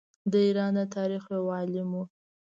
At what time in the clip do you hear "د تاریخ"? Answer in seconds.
0.77-1.23